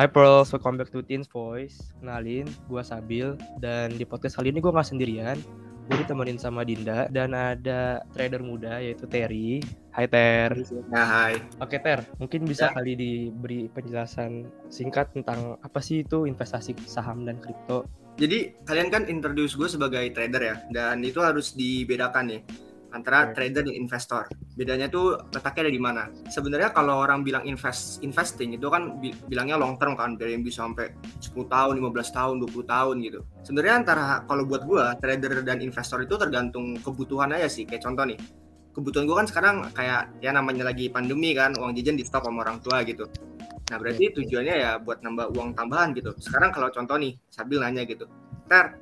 [0.00, 1.92] Hi Pearl, welcome back to Teens Voice.
[2.00, 5.36] Kenalin, gue Sabil dan di podcast kali ini gue nggak sendirian.
[5.92, 9.60] Gue ditemenin sama Dinda dan ada trader muda yaitu Terry.
[9.92, 10.56] Hai Ter.
[10.88, 11.36] Ya, hai.
[11.60, 12.80] Oke Ter, mungkin bisa Ya.
[12.80, 17.84] kali diberi penjelasan singkat tentang apa sih itu investasi saham dan kripto.
[18.16, 22.40] Jadi kalian kan introduce gue sebagai trader ya, dan itu harus dibedakan nih
[22.90, 24.26] antara trader dan investor.
[24.58, 26.02] Bedanya tuh letaknya ada di mana?
[26.26, 30.42] Sebenarnya kalau orang bilang invest investing itu kan bi- bilangnya long term kan, dari yang
[30.42, 30.90] bisa sampai
[31.22, 33.20] 10 tahun, 15 tahun, 20 tahun gitu.
[33.46, 37.64] Sebenarnya antara kalau buat gue trader dan investor itu tergantung kebutuhan aja sih.
[37.64, 38.18] Kayak contoh nih,
[38.74, 42.42] kebutuhan gue kan sekarang kayak ya namanya lagi pandemi kan, uang jajan di stop sama
[42.42, 43.06] orang tua gitu.
[43.70, 46.10] Nah berarti tujuannya ya buat nambah uang tambahan gitu.
[46.18, 48.10] Sekarang kalau contoh nih, Sabil nanya gitu,
[48.50, 48.74] Ter,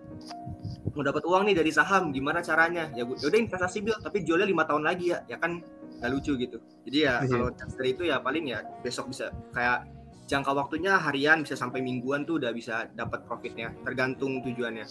[0.99, 2.91] mau dapat uang nih dari saham, gimana caranya?
[2.91, 5.63] Ya gue, udah investasi bil, tapi jualnya lima tahun lagi ya, ya kan
[6.03, 6.59] nggak lucu gitu.
[6.91, 7.31] Jadi ya Iya.
[7.31, 9.87] kalau trader itu ya paling ya besok bisa kayak
[10.27, 14.91] jangka waktunya harian bisa sampai mingguan tuh udah bisa dapat profitnya, tergantung tujuannya.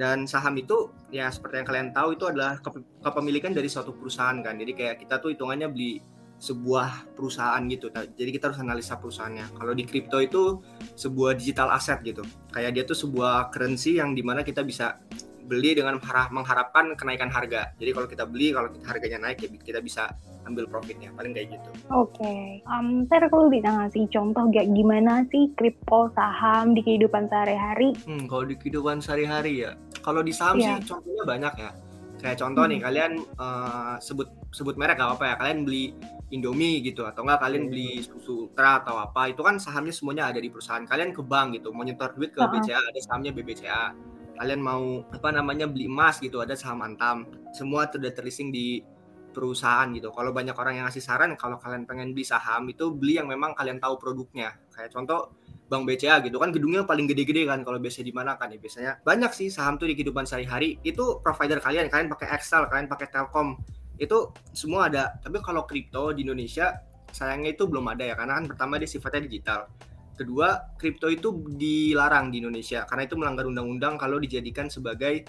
[0.00, 4.40] Dan saham itu ya seperti yang kalian tahu itu adalah kep- kepemilikan dari suatu perusahaan
[4.40, 4.56] kan.
[4.56, 6.00] Jadi kayak kita tuh hitungannya beli
[6.38, 7.90] sebuah perusahaan gitu.
[7.90, 9.58] Nah, Jadi kita harus analisa perusahaannya.
[9.58, 10.62] Kalau di kripto itu
[10.94, 12.22] sebuah digital asset gitu.
[12.54, 15.02] Kayak dia tuh sebuah currency yang di mana kita bisa
[15.48, 17.72] beli dengan harap- mengharapkan kenaikan harga.
[17.80, 20.12] Jadi kalau kita beli, kalau kita harganya naik ya kita bisa
[20.44, 21.08] ambil profitnya.
[21.16, 21.68] Paling kayak gitu.
[21.88, 27.96] Oke, um, Ter, kalau bisa ngasih contoh gak gimana sih kripto saham di kehidupan sehari-hari?
[28.04, 29.72] Hmm, kalau di kehidupan sehari-hari ya.
[30.04, 30.78] Kalau di saham Iya.
[30.80, 31.70] sih contohnya banyak ya.
[32.18, 35.34] Kayak contoh nih kalian eh, sebut sebut merek gak apa-apa ya.
[35.38, 35.94] Kalian beli
[36.28, 39.32] Indomie gitu atau enggak kalian beli susu Ultra atau apa.
[39.32, 40.84] Itu kan sahamnya semuanya ada di perusahaan.
[40.84, 42.40] Kalian ke bank gitu, mau nyetor duit ke.
[42.42, 43.96] BCA ada sahamnya BBCA.
[44.38, 47.26] Kalian mau apa namanya beli emas gitu ada saham Antam.
[47.56, 48.84] Semua sudah terlisting di
[49.32, 50.12] perusahaan gitu.
[50.12, 53.56] Kalau banyak orang yang ngasih saran kalau kalian pengen beli saham itu beli yang memang
[53.56, 54.52] kalian tahu produknya.
[54.74, 55.32] Kayak contoh
[55.68, 58.58] Bank BCA gitu kan gedungnya paling gede-gede kan kalau biasanya di mana kan ya.
[58.58, 60.80] Biasanya banyak sih saham tuh di kehidupan sehari-hari.
[60.80, 63.60] Itu provider kalian kalian pakai Excel kalian pakai Telkom.
[64.00, 65.20] Itu semua ada.
[65.20, 66.72] Tapi kalau kripto di Indonesia
[67.12, 69.68] sayangnya itu belum ada ya karena kan pertama dia sifatnya digital.
[70.16, 75.28] Kedua kripto itu dilarang di Indonesia karena itu melanggar undang-undang kalau dijadikan sebagai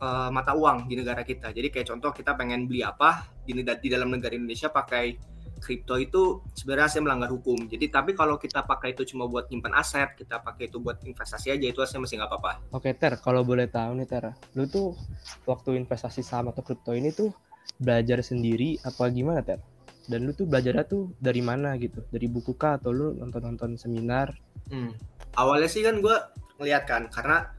[0.00, 1.52] eh, mata uang di negara kita.
[1.52, 6.42] Jadi kayak contoh kita pengen beli apa di, di dalam negara Indonesia pakai kripto itu
[6.54, 7.68] sebenarnya saya melanggar hukum.
[7.70, 11.54] Jadi tapi kalau kita pakai itu cuma buat nyimpan aset, kita pakai itu buat investasi
[11.54, 12.52] aja itu aslinya masih nggak apa-apa.
[12.74, 14.98] Oke Ter, kalau boleh tahu nih Ter, lu tuh
[15.46, 17.30] waktu investasi saham atau kripto ini tuh
[17.78, 19.60] belajar sendiri apa gimana Ter?
[20.04, 22.04] Dan lu tuh belajarnya tuh dari mana gitu?
[22.12, 24.36] Dari buku kah atau lu nonton-nonton seminar?
[24.68, 24.92] Hmm.
[25.34, 26.16] Awalnya sih kan gue
[26.60, 27.50] ngeliat kan karena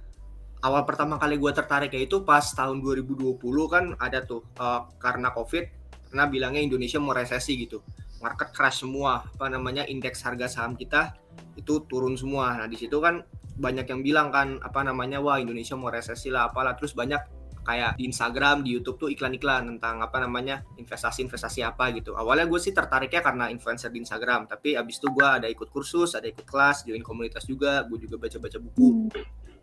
[0.63, 3.37] awal pertama kali gue tertarik ya itu pas tahun 2020
[3.69, 5.67] kan ada tuh eh, karena covid
[6.09, 7.81] karena bilangnya Indonesia mau resesi gitu.
[8.23, 11.13] Market crash semua apa namanya indeks harga saham kita
[11.59, 12.55] itu turun semua.
[12.55, 13.21] Nah di situ kan
[13.55, 16.75] banyak yang bilang kan apa namanya wah Indonesia mau resesi lah apalah.
[16.75, 17.21] Terus banyak
[17.65, 22.13] kayak di Instagram di YouTube tuh iklan-iklan tentang apa namanya investasi-investasi apa gitu.
[22.13, 26.13] Awalnya gue sih tertariknya karena influencer di Instagram tapi abis itu gue ada ikut kursus
[26.13, 29.09] ada ikut kelas join komunitas juga gue juga baca-baca buku.
[29.09, 29.09] Hmm.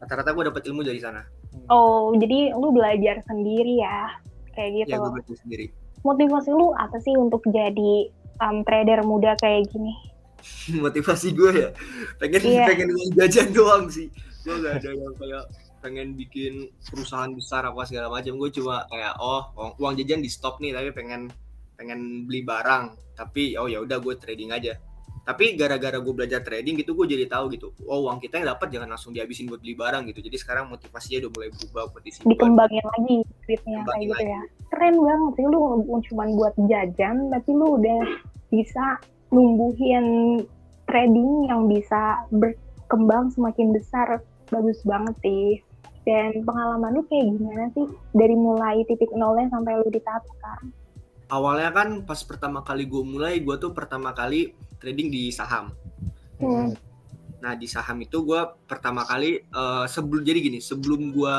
[0.03, 1.23] rata-rata gue dapat ilmu dari sana.
[1.71, 4.19] Oh, jadi lu belajar sendiri ya?
[4.51, 4.91] Kayak gitu.
[4.91, 5.67] ya gue belajar sendiri
[6.03, 8.11] Motivasi lu apa sih untuk jadi
[8.43, 9.95] um, trader muda kayak gini?
[10.85, 11.71] motivasi gue ya?
[12.19, 12.67] Pengen Iya.
[12.67, 14.11] pengen uang jajan doang sih.
[14.43, 15.45] Gue gak ada yang kayak
[15.79, 18.35] pengen bikin perusahaan besar apa segala macam.
[18.35, 21.31] Gue cuma kayak oh uang- uang jajan di stop nih tapi pengen
[21.79, 22.99] pengen beli barang.
[23.15, 24.75] Tapi oh ya udah gue trading aja
[25.23, 28.75] tapi gara-gara gue belajar trading gitu gue jadi tahu gitu oh uang kita yang dapat
[28.75, 32.31] jangan langsung dihabisin buat beli barang gitu jadi sekarang motivasinya udah mulai berubah buat disimpan
[32.35, 33.17] Dikembangin lagi
[33.47, 34.43] duitnya kayak gitu ya?
[34.73, 35.61] Keren banget sih lu
[36.09, 38.03] cuma buat jajan, tapi lu udah
[38.49, 38.85] bisa
[39.33, 40.07] numbuhin
[40.89, 44.25] trading yang bisa berkembang semakin besar.
[44.49, 45.61] Bagus banget sih.
[46.03, 47.87] Dan pengalaman lu kayak gimana sih?
[48.17, 50.75] Dari mulai titik nolnya sampai lu di tahap sekarang?
[51.33, 55.73] Awalnya kan pas pertama kali gue mulai gue tuh pertama kali trading di saham
[56.43, 56.75] Hmm.
[57.39, 61.39] Nah di saham itu gue pertama kali eh, sebelum jadi gini sebelum gue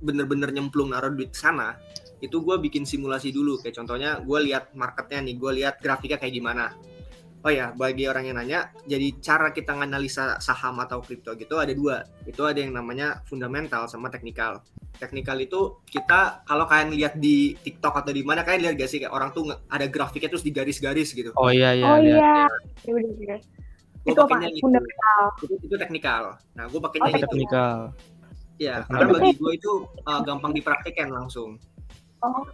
[0.00, 1.76] bener-bener nyemplung naruh duit ke sana
[2.24, 6.34] itu gue bikin simulasi dulu kayak contohnya gue lihat marketnya nih gue lihat grafiknya kayak
[6.40, 6.72] gimana.
[7.44, 11.76] Oh ya bagi orang yang nanya jadi cara kita nganalisa saham atau kripto gitu ada
[11.76, 14.64] dua itu ada yang namanya fundamental sama teknikal.
[14.96, 18.96] Teknikal itu kita kalau kalian lihat di TikTok atau di mana kalian lihat gak sih
[18.96, 21.36] kayak orang tuh ada grafiknya terus digaris-garis gitu.
[21.36, 21.84] Oh iya iya.
[21.84, 23.36] oh iya, Ya.
[24.04, 24.30] Gua Itu apa?
[24.32, 24.64] pakainya gitu.
[24.64, 25.22] Fundamental.
[25.44, 26.22] Itu, itu teknikal.
[26.56, 27.26] Nah gue pakainya Oh, gitu.
[27.28, 27.76] Teknikal.
[28.56, 29.72] Ya, karena bagi gue itu
[30.08, 31.60] uh, gampang dipraktikkan langsung.
[32.24, 32.46] Oh.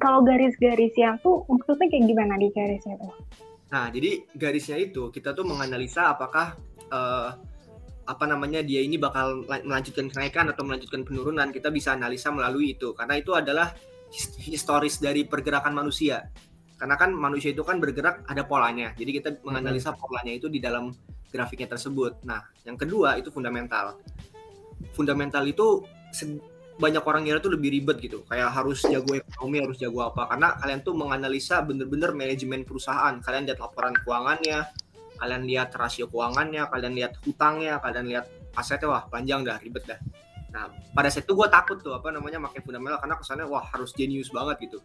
[0.00, 3.14] Kalau garis-garis yang tuh maksudnya kayak gimana di garisnya tuh?
[3.72, 6.58] Nah, jadi garisnya itu kita tuh menganalisa apakah
[6.92, 7.30] uh,
[8.04, 11.48] apa namanya dia ini bakal melanjutkan kenaikan atau melanjutkan penurunan.
[11.48, 12.92] Kita bisa analisa melalui itu.
[12.92, 13.72] Karena itu adalah
[14.44, 16.28] historis dari pergerakan manusia.
[16.76, 18.92] Karena kan manusia itu kan bergerak ada polanya.
[18.92, 20.92] Jadi kita menganalisa polanya itu di dalam
[21.32, 22.22] grafiknya tersebut.
[22.28, 23.98] Nah yang kedua itu fundamental.
[24.92, 25.82] Fundamental itu
[26.74, 28.26] banyak orang ngira tuh lebih ribet gitu.
[28.26, 30.26] Kayak harus jago ekonomi harus jago apa.
[30.26, 33.14] Karena kalian tuh menganalisa bener-bener manajemen perusahaan.
[33.22, 34.66] Kalian lihat laporan keuangannya
[35.14, 38.26] kalian lihat rasio keuangannya kalian lihat hutangnya kalian lihat
[38.58, 39.98] asetnya wah panjang dah ribet dah.
[40.50, 42.98] Nah pada saat itu gue takut tuh apa namanya pakai fundamental.
[42.98, 44.78] Karena kesannya wah harus jenius banget gitu.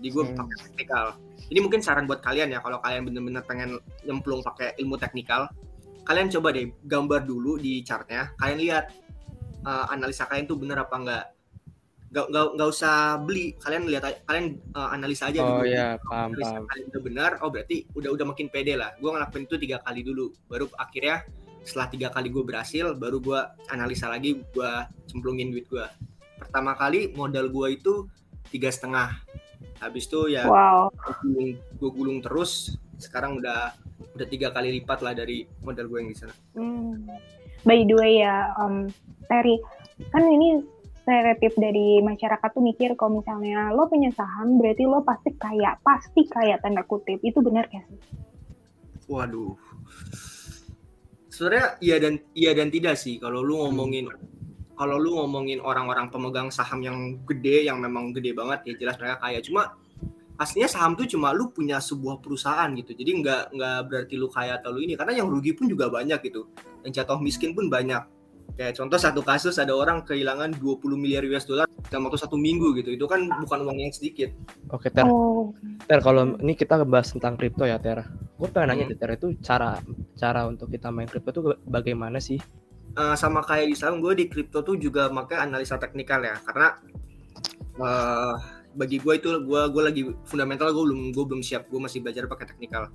[0.00, 0.36] Jadi gue hmm.
[0.40, 1.06] pakai teknikal.
[1.52, 3.76] Ini mungkin saran buat kalian ya kalau kalian bener-bener pengen
[4.08, 5.52] nyemplung pakai ilmu teknikal.
[6.08, 8.32] Kalian coba deh gambar dulu di chartnya.
[8.40, 8.84] Kalian lihat
[9.68, 11.24] uh, analisa kalian tuh bener apa enggak
[12.14, 16.30] nggak nggak nggak usah beli kalian lihat kalian uh, analisa aja oh, dulu iya, paham,
[16.30, 16.64] analisa paham.
[16.70, 20.00] kalian udah benar oh berarti udah udah makin pede lah gue ngelakuin itu tiga kali
[20.06, 21.26] dulu baru akhirnya
[21.66, 23.40] setelah tiga kali gue berhasil baru gue
[23.74, 24.72] analisa lagi gue
[25.10, 25.82] cemplungin duit gue
[26.38, 28.06] pertama kali modal gue itu
[28.54, 29.18] tiga setengah
[29.82, 30.86] habis itu ya wow.
[30.94, 33.74] gue gulung, gue gulung terus sekarang udah
[34.14, 36.34] udah tiga kali lipat lah dari modal gue yang di sana.
[36.54, 37.10] Hmm.
[37.64, 38.92] By the way ya, um,
[39.26, 39.56] Terry,
[40.12, 40.62] kan ini
[41.04, 46.24] stereotip dari masyarakat tuh mikir kalau misalnya lo punya saham berarti lo pasti kaya, pasti
[46.24, 47.20] kaya tanda kutip.
[47.20, 48.00] Itu benar gak sih?
[49.12, 49.52] Waduh.
[51.28, 54.08] Sebenarnya iya dan iya dan tidak sih kalau lu ngomongin
[54.74, 59.20] kalau lu ngomongin orang-orang pemegang saham yang gede yang memang gede banget ya jelas mereka
[59.20, 59.38] kaya.
[59.44, 59.76] Cuma
[60.40, 62.96] aslinya saham tuh cuma lu punya sebuah perusahaan gitu.
[62.96, 66.22] Jadi nggak nggak berarti lu kaya atau lu ini karena yang rugi pun juga banyak
[66.24, 66.48] gitu.
[66.80, 68.02] Yang jatuh miskin pun banyak
[68.54, 72.70] Kayak contoh satu kasus ada orang kehilangan 20 miliar US dollar dalam waktu satu minggu
[72.78, 72.94] gitu.
[72.94, 74.30] Itu kan bukan uang yang sedikit.
[74.70, 75.02] Oke, Ter.
[75.02, 75.50] Oh.
[75.90, 78.06] Ter, kalau ini kita ngebahas tentang kripto ya, Ter.
[78.38, 78.98] Gue pengen nanya, hmm.
[78.98, 79.82] Ter, itu cara
[80.14, 82.38] cara untuk kita main kripto itu bagaimana sih?
[82.94, 86.38] Uh, sama kayak di saham, gue di kripto tuh juga pakai analisa teknikal ya.
[86.46, 86.78] Karena
[87.82, 88.38] uh,
[88.74, 92.30] bagi gue itu gue gue lagi fundamental gue belum gue belum siap gue masih belajar
[92.30, 92.90] pakai teknikal.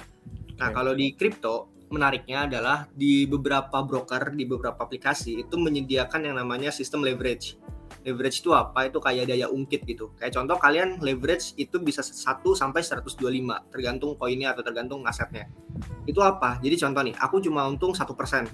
[0.59, 0.75] Nah okay.
[0.75, 6.69] kalau di kripto menariknya adalah di beberapa broker di beberapa aplikasi itu menyediakan yang namanya
[6.69, 7.57] sistem leverage.
[8.06, 8.88] Leverage itu apa?
[8.88, 10.13] Itu kayak daya ungkit gitu.
[10.15, 13.19] Kayak contoh kalian leverage itu bisa 1 sampai 125
[13.74, 15.50] tergantung koinnya atau tergantung asetnya.
[16.07, 16.62] Itu apa?
[16.63, 18.47] Jadi contoh nih, aku cuma untung satu persen.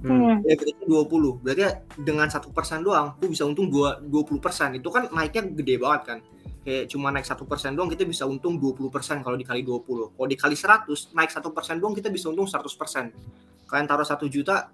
[0.00, 0.40] Hmm.
[0.46, 1.44] Leverage 20.
[1.44, 1.62] Berarti
[2.00, 4.00] dengan satu persen doang, aku bisa untung 20
[4.40, 4.72] persen.
[4.78, 6.18] Itu kan naiknya gede banget kan
[6.60, 10.28] kayak cuma naik satu persen doang kita bisa untung 20 persen kalau dikali 20 kalau
[10.28, 13.04] dikali 100 naik satu persen doang kita bisa untung 100 persen.
[13.64, 14.68] Kalian taruh satu juta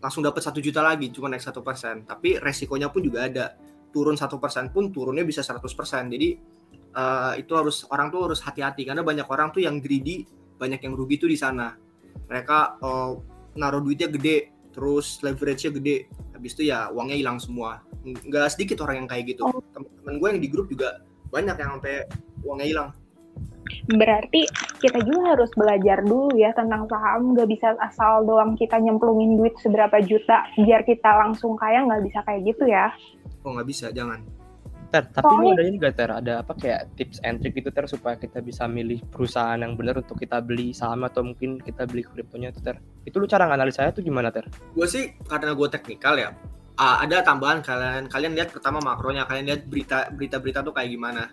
[0.00, 2.08] langsung dapat satu juta lagi cuma naik satu persen.
[2.08, 3.52] Tapi resikonya pun juga ada.
[3.92, 6.08] Turun satu persen pun turunnya bisa 100 persen.
[6.08, 6.40] Jadi
[6.96, 8.88] uh, itu harus orang tuh harus hati-hati.
[8.88, 10.24] Karena banyak orang tuh yang greedy
[10.56, 11.76] banyak yang rugi tuh di sana.
[12.32, 13.12] Mereka uh,
[13.60, 16.08] naruh duitnya gede terus leverage-nya gede.
[16.32, 17.84] Habis itu ya uangnya hilang semua.
[18.06, 19.44] Nggak sedikit orang yang kayak gitu.
[19.44, 19.60] Oh.
[19.76, 22.04] teman-teman gue yang di grup juga banyak yang sampai
[22.44, 22.90] uangnya hilang.
[23.90, 24.50] Berarti
[24.82, 27.34] kita juga harus belajar dulu ya tentang saham.
[27.34, 32.18] Nggak bisa asal doang kita nyemplungin duit seberapa juta biar kita langsung kaya nggak bisa
[32.26, 32.90] kayak gitu ya.
[33.46, 34.20] Oh nggak bisa jangan.
[34.90, 38.18] Ter, tapi lu ada juga Ter, ada apa kayak tips and trick gitu Ter supaya
[38.18, 42.50] kita bisa milih perusahaan yang benar untuk kita beli saham atau mungkin kita beli kriptonya
[42.50, 42.82] itu Ter.
[43.06, 44.50] Itu lu cara saya tuh gimana Ter?
[44.74, 46.34] Gue sih karena gue teknikal ya,
[46.80, 50.90] uh, ada tambahan kalian kalian lihat pertama makronya kalian lihat berita berita berita tuh kayak
[50.90, 51.28] gimana.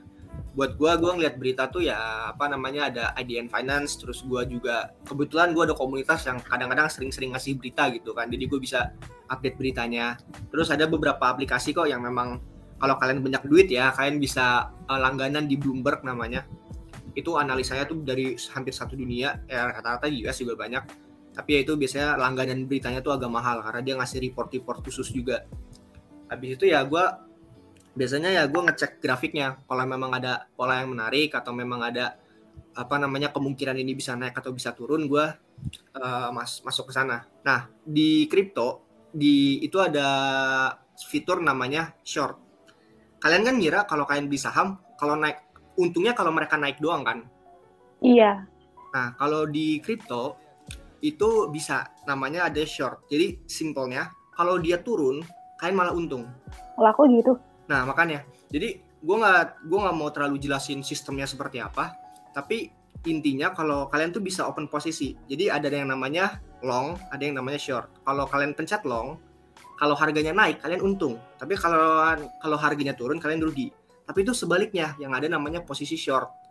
[0.58, 4.92] Buat gue gue ngeliat berita tuh ya apa namanya ada IDN Finance terus gue juga
[5.06, 8.92] kebetulan gue ada komunitas yang kadang-kadang sering-sering ngasih berita gitu kan jadi gue bisa
[9.32, 10.18] update beritanya.
[10.52, 12.42] Terus ada beberapa aplikasi kok yang memang
[12.78, 16.44] kalau kalian banyak duit ya kalian bisa uh, langganan di Bloomberg namanya.
[17.14, 21.07] Itu analisanya tuh dari hampir satu dunia ya rata-rata di US juga banyak
[21.38, 25.46] tapi ya itu biasanya langganan beritanya tuh agak mahal karena dia ngasih report-report khusus juga.
[26.34, 27.06] Habis itu ya gue
[27.94, 29.62] biasanya ya gue ngecek grafiknya.
[29.70, 32.18] Kalau memang ada pola yang menarik atau memang ada
[32.74, 35.26] apa namanya kemungkinan ini bisa naik atau bisa turun gue
[36.02, 37.30] uh, mas masuk ke sana.
[37.46, 38.82] Nah di kripto
[39.14, 40.10] di itu ada
[40.98, 42.34] fitur namanya short.
[43.22, 45.38] Kalian kan ngira kalau kalian beli saham kalau naik
[45.78, 47.30] untungnya kalau mereka naik doang kan?
[48.02, 48.42] Iya.
[48.90, 50.47] Nah kalau di kripto
[51.02, 53.06] itu bisa namanya ada short.
[53.12, 55.22] Jadi simpelnya kalau dia turun
[55.58, 56.26] kalian malah untung.
[56.78, 57.38] Laku gitu.
[57.70, 61.94] Nah makanya jadi gue nggak gue nggak mau terlalu jelasin sistemnya seperti apa.
[62.34, 62.70] Tapi
[63.10, 65.14] intinya kalau kalian tuh bisa open posisi.
[65.30, 67.90] Jadi ada yang namanya long, ada yang namanya short.
[68.06, 69.18] Kalau kalian pencet long,
[69.78, 71.18] kalau harganya naik kalian untung.
[71.38, 72.02] Tapi kalau
[72.42, 73.70] kalau harganya turun kalian rugi.
[74.08, 76.47] Tapi itu sebaliknya yang ada namanya posisi short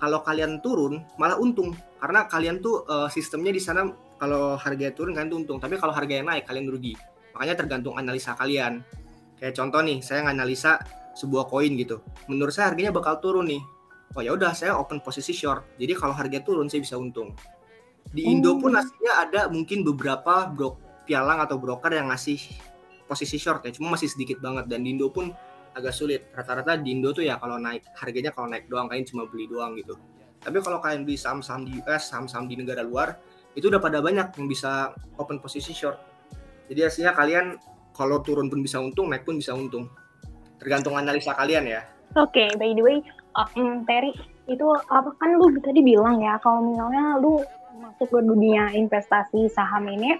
[0.00, 1.76] kalau kalian turun malah untung.
[2.00, 3.84] Karena kalian tuh uh, sistemnya di sana
[4.16, 5.58] kalau harganya turun kalian tuh untung.
[5.60, 6.96] Tapi kalau harganya naik kalian rugi.
[7.36, 8.80] Makanya tergantung analisa kalian.
[9.36, 10.80] Kayak contoh nih saya nganalisa
[11.14, 12.00] sebuah koin gitu.
[12.32, 13.62] Menurut saya harganya bakal turun nih.
[14.16, 15.76] Oh ya udah saya open posisi short.
[15.78, 17.36] Jadi kalau harga turun saya bisa untung.
[18.10, 18.80] Di Indo pun Oh.
[18.80, 20.74] aslinya ada mungkin beberapa bro
[21.06, 22.40] pialang atau broker yang ngasih
[23.06, 23.70] posisi short ya.
[23.70, 24.66] Cuma masih sedikit banget.
[24.66, 25.30] Dan di Indo pun
[25.74, 26.30] agak sulit.
[26.34, 29.76] Rata-rata di Indo tuh ya kalau naik harganya kalau naik doang kalian cuma beli doang
[29.78, 29.94] gitu.
[30.40, 33.20] Tapi kalau kalian beli saham-saham di US saham-saham di negara luar
[33.52, 35.98] itu udah pada banyak yang bisa open posisi short.
[36.70, 37.46] Jadi aslinya kalian
[37.90, 39.90] kalau turun pun bisa untung naik pun bisa untung.
[40.56, 41.82] Tergantung analisa kalian ya.
[42.18, 42.98] Oke, by the way,
[43.38, 44.14] uh, mm, Terry,
[44.50, 47.38] itu apa kan lu tadi bilang ya kalau misalnya lu
[47.80, 50.18] masuk ke dunia investasi saham ini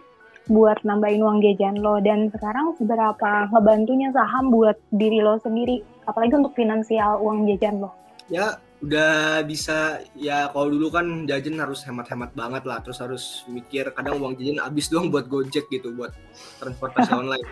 [0.48, 2.00] buat nambahin uang jajan lo.
[2.00, 7.90] Dan sekarang seberapa ngebantunya saham buat diri lo sendiri, apalagi untuk finansial uang jajan lo.
[8.30, 12.78] ya udah bisa ya kalau dulu kan jajan harus hemat-hemat banget lah.
[12.80, 16.14] Terus harus mikir kadang uang jajan habis doang buat gojek gitu buat
[16.62, 17.44] transportasi online.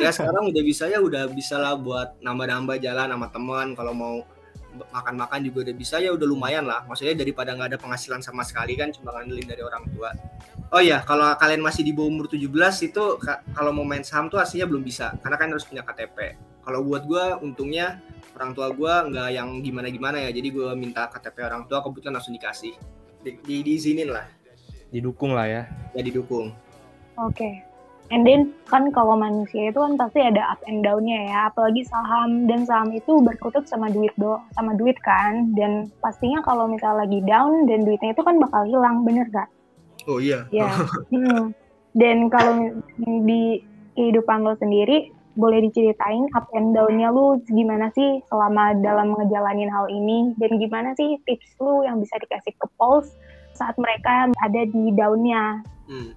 [0.00, 3.66] Ya sekarang udah bisa ya udah bisa lah buat nambah-nambah jalan sama teman.
[3.74, 4.22] Kalau mau
[4.72, 6.86] makan-makan juga udah bisa ya udah lumayan lah.
[6.88, 10.08] Maksudnya daripada nggak ada penghasilan sama sekali kan cuma ngandelin dari orang tua
[10.72, 12.48] oh iya kalau kalian masih di bawah umur 17
[12.88, 16.16] itu ka- kalau mau main saham tuh aslinya belum bisa karena kan harus punya KTP
[16.64, 18.00] kalau buat gua untungnya
[18.32, 22.32] orang tua gua nggak yang gimana-gimana ya jadi gua minta KTP orang tua kebetulan langsung
[22.32, 22.72] dikasih
[23.20, 24.26] di, di, diizinin lah
[24.92, 25.62] Didukung lah ya.
[25.96, 26.52] ya didukung
[27.20, 27.60] Oke.
[28.12, 32.44] And then kan kalau manusia itu kan pasti ada up and down-nya ya, apalagi saham
[32.44, 35.48] dan saham itu berkutat sama duit do, sama duit kan.
[35.56, 39.48] Dan pastinya kalau misalnya lagi down dan duitnya itu kan bakal hilang, bener gak?
[40.08, 40.68] Oh iya Ya.
[41.12, 41.52] Hmm.
[41.92, 43.60] Dan kalau di
[43.92, 49.88] kehidupan lo sendiri, boleh diceritain up and down-nya lu gimana sih selama dalam ngejalanin hal
[49.88, 53.16] ini dan gimana sih tips lu yang bisa dikasih ke Pauls
[53.56, 55.64] saat mereka ada di down-nya.
[55.88, 56.12] Hmm.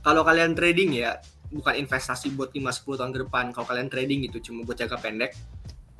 [0.00, 1.18] Kalau kalian trading ya,
[1.52, 3.44] bukan investasi buat 5-10 tahun ke depan.
[3.52, 5.34] Kalau kalian trading itu cuma buat jangka pendek,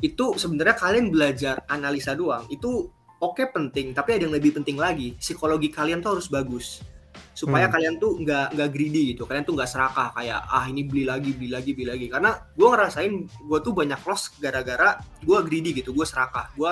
[0.01, 2.49] itu sebenarnya kalian belajar analisa doang.
[2.49, 2.89] Itu
[3.21, 5.15] oke penting, tapi ada yang lebih penting lagi.
[5.21, 6.81] Psikologi kalian tuh harus bagus.
[7.41, 7.73] Supaya Hmm.
[7.73, 9.25] kalian tuh nggak nggak greedy gitu.
[9.25, 12.07] Kalian tuh nggak serakah kayak ah ini beli lagi, beli lagi, beli lagi.
[12.13, 13.13] Karena gue ngerasain
[13.49, 15.97] gue tuh banyak loss gara-gara gue greedy gitu.
[15.97, 16.53] Gue serakah.
[16.53, 16.69] Gue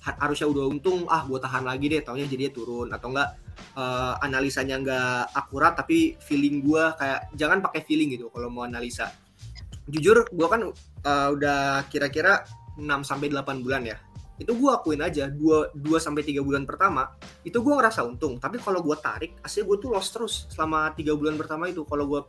[0.00, 2.04] harusnya udah untung, ah gue tahan lagi deh.
[2.04, 3.28] Taunya jadinya turun atau enggak
[3.76, 9.12] eh, analisanya nggak akurat tapi feeling gua kayak jangan pakai feeling gitu kalau mau analisa
[9.84, 10.60] jujur gua kan
[11.04, 12.40] eh, udah kira-kira
[12.80, 13.96] 6 sampai 8 bulan ya
[14.40, 17.12] itu gua akuin aja 2 2 sampai 3 bulan pertama
[17.44, 18.40] itu gua ngerasa untung.
[18.40, 22.08] Tapi kalau gua tarik aslinya gua tuh loss terus selama 3 bulan pertama itu kalau
[22.08, 22.20] gua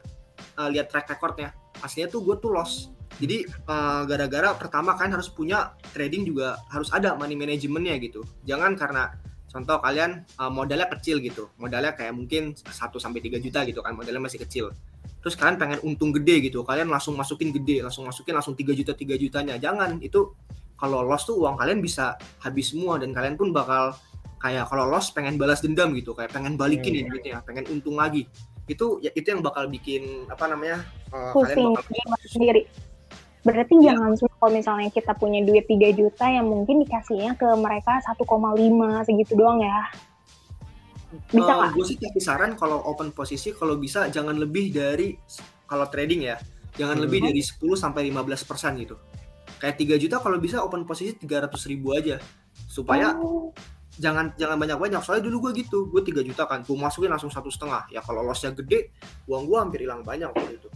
[0.59, 1.55] eh, lihat track recordnya.
[1.79, 6.91] Aslinya tuh gua tuh loss jadi eh, gara-gara pertama kan harus punya trading juga harus
[6.91, 8.27] ada money manajemennya gitu.
[8.43, 9.11] Jangan karena
[9.51, 11.51] contoh kalian uh, modalnya kecil gitu.
[11.59, 14.71] Modalnya kayak mungkin 1 sampai 3 juta gitu kan modalnya masih kecil.
[15.21, 18.95] Terus kalian pengen untung gede gitu kalian langsung masukin gede langsung masukin langsung 3 juta
[18.95, 19.59] 3 jutanya.
[19.59, 20.31] Jangan itu
[20.81, 23.93] kalau loss tuh uang kalian bisa habis semua dan kalian pun bakal
[24.41, 26.99] kayak kalau loss pengen balas dendam gitu kayak pengen balikin Hmm.
[26.99, 28.25] ya duitnya pengen untung lagi
[28.65, 30.81] itu ya itu yang bakal bikin apa namanya
[31.13, 32.65] uh, pusing bakal sendiri.
[33.41, 33.97] Berarti Iya.
[33.97, 38.21] jangan kalau misalnya kita punya duit 3 juta yang mungkin dikasihnya ke mereka 1,5
[39.01, 39.89] segitu doang ya.
[41.27, 41.73] Bisa nggak?
[41.75, 45.17] gue sih kasih saran kalau open posisi kalau bisa jangan lebih dari
[45.67, 46.37] kalau trading ya
[46.77, 47.03] jangan Hmm.
[47.03, 48.95] lebih dari 10 sampai 15 persen gitu
[49.61, 52.17] kayak 3 juta kalau bisa open posisi 300 ribu aja.
[52.65, 53.53] Supaya Oh,
[54.01, 56.65] jangan jangan banyak banyak soalnya dulu gue gitu gue 3 juta kan.
[56.65, 57.85] Gue masukin langsung satu setengah.
[57.93, 58.89] Ya kalau lossnya gede
[59.29, 60.69] uang gue hampir hilang banyak waktu itu.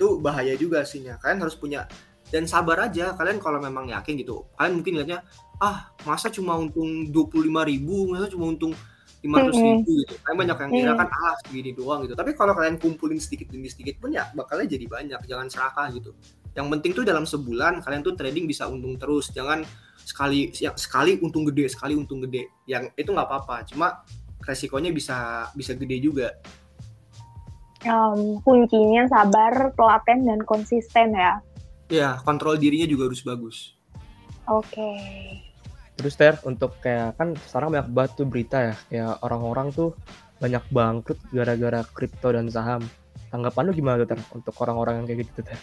[0.00, 1.84] Itu bahaya juga sihnya kalian harus punya
[2.32, 3.12] dan sabar aja.
[3.12, 5.20] Kalian kalau memang yakin gitu kalian mungkin lihatnya
[5.60, 8.08] ah masa cuma untung 25 ribu?
[8.08, 8.72] Masa cuma untung
[9.20, 9.92] 500 ribu?
[10.00, 10.14] Gitu.
[10.24, 12.16] Kalian banyak yang kira kan ah segini doang gitu.
[12.16, 15.20] Tapi kalau kalian kumpulin sedikit demi sedikit pun ya bakalnya jadi banyak.
[15.28, 16.16] Jangan serakah gitu
[16.54, 19.62] yang penting tuh dalam sebulan kalian tuh trading bisa untung terus jangan
[20.02, 24.02] sekali ya, sekali untung gede sekali untung gede yang itu nggak apa-apa cuma
[24.42, 26.34] resikonya bisa bisa gede juga
[27.86, 31.38] em, kuncinya sabar, telaten dan konsisten ya.
[31.86, 33.80] ya kontrol dirinya juga harus bagus
[34.50, 34.90] Oke.
[35.94, 39.94] Terus Ter, untuk kayak kan sekarang banyak banget tuh berita ya, kayak orang-orang tuh
[40.42, 42.82] banyak bangkrut gara-gara kripto dan saham.
[43.30, 45.60] Tanggapan lu gimana tuh Ter untuk orang-orang yang kayak gitu Ter?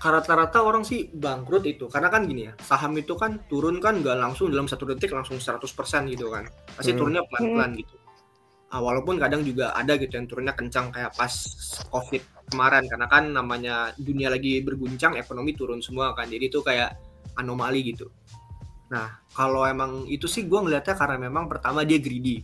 [0.00, 1.88] Rata-rata orang sih bangkrut itu.
[1.88, 5.40] Karena kan gini ya saham itu kan turun kan nggak langsung dalam satu detik langsung
[5.40, 6.44] 100% gitu kan.
[6.76, 6.98] Pasti Hmm.
[7.00, 7.96] turunnya pelan-pelan gitu.
[8.66, 11.30] Ah, walaupun kadang juga ada gitu yang turunnya kencang kayak pas
[11.90, 12.84] covid kemarin.
[12.90, 16.26] Karena kan namanya dunia lagi berguncang ekonomi turun semua kan.
[16.26, 16.98] Jadi itu kayak
[17.38, 18.10] anomali gitu.
[18.90, 22.42] Nah, kalau emang itu sih gue ngeliatnya karena memang pertama dia greedy.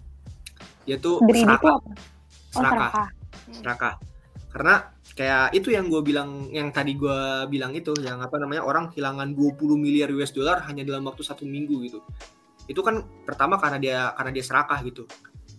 [0.82, 1.78] Dia tuh Greedy itu serakah, apa?
[1.78, 2.90] Oh, serakah,
[3.54, 3.94] serakah.
[4.52, 8.92] Karena kayak itu yang gue bilang, yang tadi gue bilang itu, yang apa namanya orang
[8.92, 12.04] kehilangan 20 miliar US dollar hanya dalam waktu satu minggu gitu.
[12.68, 15.08] Itu kan pertama karena dia karena dia serakah gitu.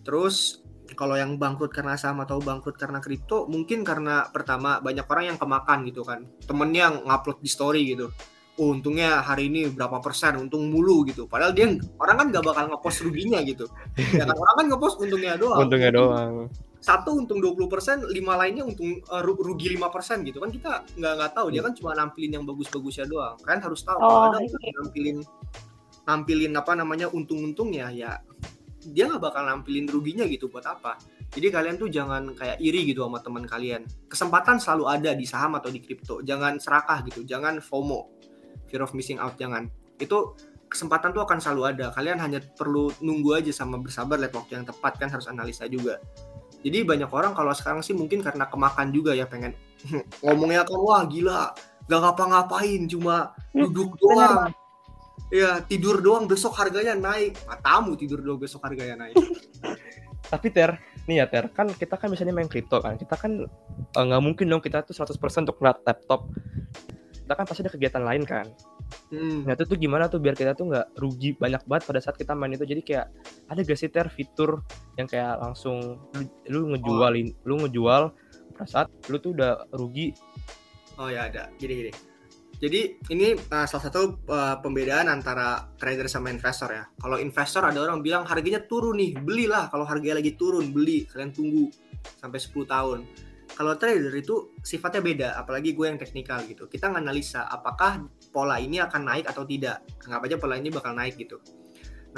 [0.06, 5.34] Terus kalau yang bangkrut karena saham atau bangkrut karena kripto mungkin karena pertama banyak orang
[5.34, 8.12] yang kemakan gitu kan temennya ngupload di story gitu
[8.54, 12.64] oh untungnya hari ini berapa persen untung mulu gitu padahal dia orang kan gak bakal
[12.70, 13.66] ngepost ruginya gitu
[14.18, 16.32] ya kan orang kan ngepost untungnya doang Untungnya doang.
[16.84, 21.12] Satu untung 20 persen lima lainnya untung ru- rugi 5 persen gitu kan kita nggak
[21.16, 21.48] nggak tahu.
[21.48, 23.40] Dia kan cuma nampilin yang bagus-bagusnya doang.
[23.40, 24.52] Kalian harus tahu Oh, kalau ada iya.
[24.52, 25.16] yang nampilin
[26.04, 28.20] nampilin apa namanya untung-untungnya ya
[28.84, 31.00] dia nggak bakal nampilin ruginya gitu buat apa.
[31.32, 33.88] Jadi kalian tuh jangan kayak iri gitu sama teman kalian.
[34.12, 36.20] Kesempatan selalu ada di saham atau di kripto.
[36.20, 37.24] Jangan serakah gitu.
[37.24, 38.12] Jangan FOMO.
[38.68, 39.72] Fear of missing out jangan.
[39.96, 40.36] Itu
[40.68, 41.86] kesempatan tuh akan selalu ada.
[41.96, 45.00] Kalian hanya perlu nunggu aja sama bersabar lihat waktu yang tepat.
[45.00, 45.96] Kan harus analisa juga
[46.64, 49.52] jadi banyak orang kalau sekarang sih mungkin karena kemakan juga ya pengen
[50.24, 51.52] ngomongnya kan wah gila
[51.84, 54.50] gak ngapa-ngapain cuma Hmm, duduk bener doang.
[55.30, 57.36] ya tidur doang besok harganya naik.
[57.44, 59.14] Matamu tidur doang besok harganya naik.
[60.32, 63.44] Tapi Ter, nih ya Ter, kan kita kan misalnya main kripto kan, kita kan
[63.92, 66.26] eh, nggak mungkin dong kita tuh 100% untuk ngeliat laptop.
[67.14, 68.48] Kita kan pasti ada kegiatan lain kan.
[69.12, 69.46] Hmm.
[69.46, 72.32] Nah itu tuh gimana tuh biar kita tuh nggak rugi banyak banget pada saat kita
[72.34, 72.66] main itu.
[72.66, 73.06] Jadi kayak
[73.50, 74.64] ada gak sih Ter fitur
[74.98, 78.02] yang kayak langsung lu, lu ngejualin, lu ngejual
[78.54, 80.14] pada saat lu tuh udah rugi.
[80.98, 81.50] Oh ya ada.
[81.58, 81.92] Gini gini.
[82.54, 86.86] Jadi ini uh, salah satu uh, pembedaan antara trader sama investor ya.
[86.96, 89.68] Kalau investor ada orang bilang harganya turun nih, belilah.
[89.68, 91.04] Kalau harganya lagi turun, beli.
[91.04, 91.68] Kalian tunggu
[92.16, 92.98] sampai 10 tahun.
[93.54, 96.66] Kalau trader itu sifatnya beda, apalagi gue yang teknikal gitu.
[96.66, 98.02] Kita nganalisa apakah
[98.34, 99.86] pola ini akan naik atau tidak.
[100.02, 101.38] Anggap aja pola ini bakal naik gitu.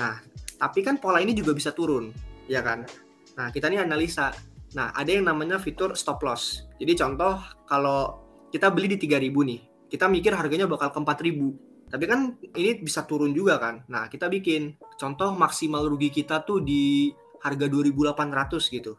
[0.00, 0.16] Nah,
[0.56, 2.08] tapi kan pola ini juga bisa turun,
[2.48, 2.88] ya kan?
[3.36, 4.32] Nah, kita nih analisa.
[4.72, 6.64] Nah, ada yang namanya fitur stop loss.
[6.80, 7.36] Jadi contoh
[7.68, 9.60] kalau kita beli di 3000 nih,
[9.92, 11.92] kita mikir harganya bakal ke 4000.
[11.92, 13.84] Tapi kan ini bisa turun juga kan.
[13.92, 17.12] Nah, kita bikin contoh maksimal rugi kita tuh di
[17.44, 18.96] harga 2800 gitu.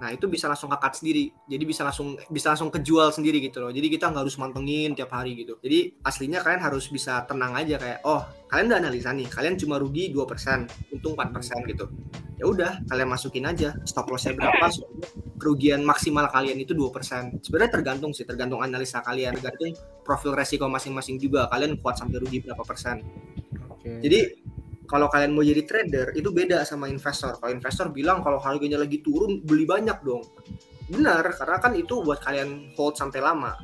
[0.00, 1.28] Nah, itu bisa langsung kekat sendiri.
[1.44, 3.68] Jadi bisa langsung bisa langsung kejual sendiri gitu loh.
[3.68, 5.60] Jadi kita nggak harus mantengin tiap hari gitu.
[5.60, 9.76] Jadi aslinya kalian harus bisa tenang aja kayak oh, kalian udah analisa nih, kalian cuma
[9.76, 11.84] rugi 2%, untung 4% gitu.
[12.40, 14.72] Ya udah, kalian masukin aja stop loss-nya berapa
[15.36, 17.44] kerugian maksimal kalian itu 2%.
[17.44, 21.44] Sebenarnya tergantung sih, tergantung analisa kalian, tergantung profil resiko masing-masing juga.
[21.52, 23.04] Kalian kuat sampai rugi berapa persen.
[23.68, 24.00] Oke.
[24.00, 24.20] Jadi
[24.90, 27.38] kalau kalian mau jadi trader itu beda sama investor.
[27.38, 30.26] Kalau investor bilang kalau harganya lagi turun beli banyak dong.
[30.90, 33.54] Benar, karena kan itu buat kalian hold sampai lama.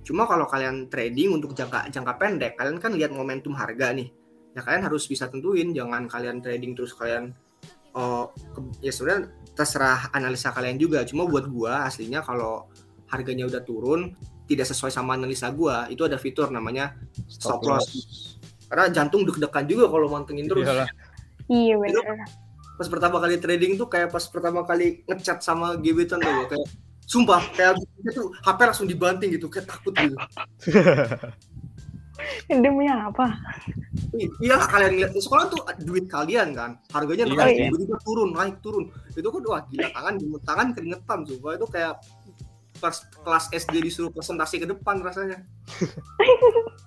[0.00, 4.08] Cuma kalau kalian trading untuk jangka jangka pendek, kalian kan lihat momentum harga nih.
[4.56, 7.36] Ya kalian harus bisa tentuin, jangan kalian trading terus kalian
[7.92, 11.04] oh ke- ya sebenarnya terserah analisa kalian juga.
[11.04, 12.64] Cuma buat gua aslinya kalau
[13.12, 14.16] harganya udah turun
[14.48, 16.96] tidak sesuai sama analisa gua, itu ada fitur namanya
[17.28, 18.40] Stop loss.
[18.72, 20.64] Karena jantung deg-degan juga kalau mantengin terus.
[20.64, 20.88] Iyalah.
[21.52, 22.24] Iya bener.
[22.80, 26.64] Pas pertama kali trading tuh kayak pas pertama kali ngechat sama gebetan tuh kayak
[27.04, 30.16] sumpah kayak itu tuh HP langsung dibanting gitu kayak takut gitu.
[32.48, 33.34] Demi apa?
[34.16, 38.30] I- Iyalah kalian lihat di sekolah tuh duit kalian kan harganya Iya naik tiba-tiba turun
[38.32, 40.14] naik turun itu kan wah gila tangan
[40.46, 41.92] tangan keringetan sumpah itu kayak
[42.82, 45.38] pas kelas SD disuruh presentasi ke depan rasanya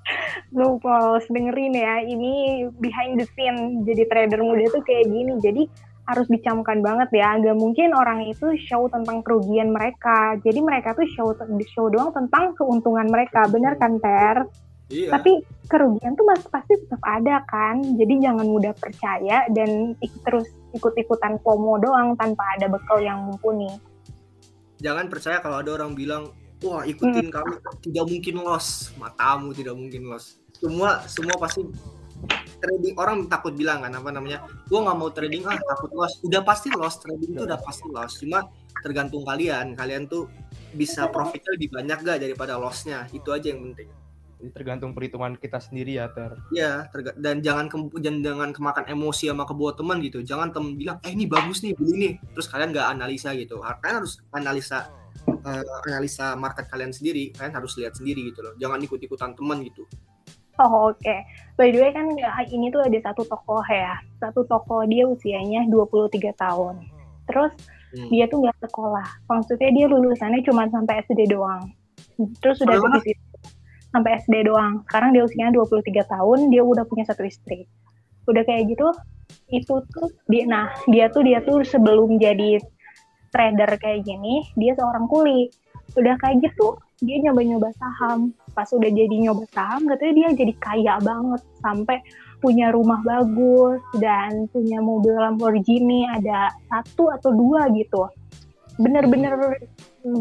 [0.55, 5.33] Lu kalau dengerin ya, ini behind the scene jadi trader muda tuh kayak gini.
[5.41, 5.63] Jadi
[6.05, 7.35] harus dicamkan banget ya.
[7.41, 10.37] Gak mungkin orang itu show tentang kerugian mereka.
[10.45, 11.33] Jadi mereka tuh show
[11.73, 13.49] show doang tentang keuntungan mereka.
[13.49, 14.45] Bener kan, Ter?
[14.93, 17.81] iya Tapi kerugian tuh masih pasti tetap ada kan.
[17.81, 20.45] Jadi jangan mudah percaya dan ik- terus
[20.77, 23.67] ikut-ikutan FOMO doang tanpa ada bekal yang mumpuni.
[24.85, 26.29] Jangan percaya kalau ada orang bilang
[26.61, 28.93] wah ikutin kami tidak mungkin loss.
[29.01, 30.37] Matamu tidak mungkin loss.
[30.53, 31.65] Semua semua pasti
[32.61, 36.21] trading orang takut bilang kan apa namanya gua nggak mau trading ah takut loss.
[36.21, 38.21] Udah pasti loss trading itu udah pasti loss.
[38.21, 38.45] Cuma
[38.85, 39.73] tergantung kalian.
[39.73, 40.29] Kalian tuh
[40.77, 43.07] bisa profitnya lebih banyak gak daripada lossnya?
[43.15, 44.04] Itu aja yang penting
[44.35, 46.35] Jadi tergantung perhitungan kita sendiri ya Ter.
[46.51, 50.75] ya terga- dan jangan ke, jangan, jangan kemakan emosi sama kebawa teman gitu jangan temen
[50.75, 54.91] bilang eh ini bagus nih beli nih terus kalian nggak analisa gitu kalian harus analisa
[55.41, 59.59] eh, analisa market kalian sendiri kalian harus lihat sendiri gitu loh jangan ikut ikutan teman
[59.61, 59.87] gitu
[60.55, 61.15] Oh oke.
[61.55, 63.99] By the way kan ya, ini tuh ada satu tokoh ya.
[64.15, 66.79] Satu tokoh dia usianya 23 tahun.
[67.27, 67.51] Terus
[67.91, 68.07] Hmm.
[68.07, 69.03] dia tuh nggak sekolah.
[69.25, 71.75] Maksudnya dia lulusannya cuma sampai SD doang.
[72.39, 72.95] Terus udah Sekolah mana?
[72.97, 73.34] habis itu
[73.95, 74.83] sampai SD doang.
[74.91, 77.63] Sekarang dia usianya 23 tahun, dia udah punya satu istri.
[78.27, 78.91] Udah kayak gitu,
[79.47, 82.59] itu tuh dia nah, dia tuh dia tuh sebelum jadi
[83.31, 85.47] trader kayak gini, dia seorang kuli.
[85.95, 88.35] Udah kayak gitu, dia nyoba-nyoba saham.
[88.51, 92.03] Pas udah jadi nyoba saham, katanya dia jadi kaya banget sampai
[92.43, 98.11] punya rumah bagus dan punya mobil Lamborghini ada satu atau dua gitu.
[98.75, 99.55] Bener-bener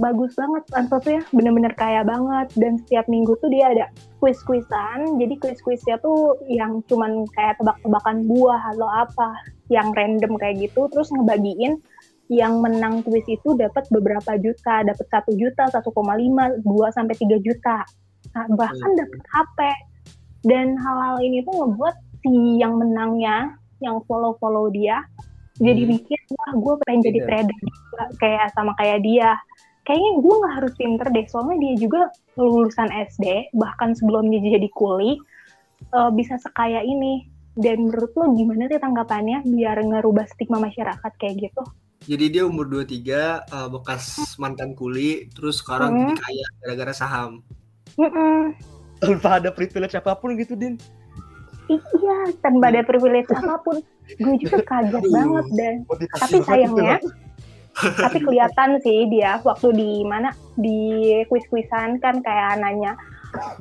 [0.00, 1.22] bagus banget tuh ya.
[1.30, 2.48] Bener-bener kaya banget.
[2.56, 3.86] Dan setiap minggu tuh dia ada
[4.18, 9.28] quiz-quizan jadi quiz-quiznya tuh yang cuman kayak tebak-tebakan buah atau apa
[9.68, 10.88] yang random kayak gitu.
[10.88, 11.78] Terus ngebagiin
[12.32, 14.80] yang menang quiz itu dapat beberapa juta.
[14.82, 17.84] Dapat satu juta satu koma lima dua sampai tiga juta.
[18.32, 19.00] Nah, bahkan hmm.
[19.04, 19.58] dapat HP
[20.44, 21.94] dan hal-hal ini tuh ngebuat
[22.24, 25.04] si yang menangnya yang follow-follow dia
[25.60, 25.90] jadi hmm.
[25.94, 27.58] mikir wah gue pengen jadi trader
[28.18, 29.38] kayak sama kayak dia
[29.84, 31.26] kayaknya gue nggak harus pinter deh.
[31.28, 32.00] Soalnya dia juga
[32.40, 35.20] lulusan SD bahkan sebelum dia jadi kuli
[35.92, 37.28] uh, bisa sekaya ini.
[37.54, 41.62] Dan menurut lo gimana sih tanggapannya biar ngerubah stigma masyarakat kayak gitu?
[42.04, 46.00] Jadi dia umur 23 uh, eh, bekas mantan kuli terus sekarang hmm.
[46.02, 47.30] jadi kaya gara-gara saham.
[47.94, 48.40] Mm -mm.
[48.98, 50.74] tanpa ada privilege apa pun gitu din.
[51.70, 53.78] Iya tanpa ada privilege apa pun.
[54.18, 55.74] Gue juga kaget banget dan.
[56.18, 56.98] tapi sayangnya
[57.74, 62.94] tapi kelihatan sih dia waktu di mana di kuis-kuisan kan kayak nanya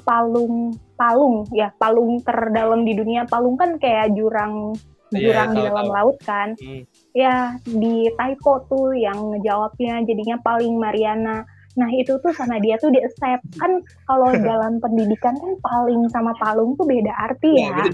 [0.06, 3.26] palung palung ya palung terdalam di dunia.
[3.26, 4.78] Palung kan kayak jurang
[5.14, 5.96] iya, jurang yeah, di dalam tahu.
[5.98, 6.50] laut kan.
[6.62, 6.84] Hmm.
[7.14, 11.46] ya di typo tuh yang ngejawabnya jadinya paling Mariana.
[11.74, 13.58] Nah itu tuh sama dia tuh di accept.
[13.58, 17.86] Kan kalau dalam pendidikan kan paling sama palung tuh beda arti iya, ya.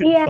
[0.00, 0.24] iya